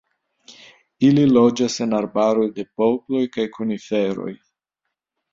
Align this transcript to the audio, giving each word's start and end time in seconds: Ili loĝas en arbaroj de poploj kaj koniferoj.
Ili 1.09 1.25
loĝas 1.33 1.75
en 1.85 1.93
arbaroj 1.97 2.45
de 2.55 2.65
poploj 2.79 3.21
kaj 3.35 3.45
koniferoj. 3.59 4.33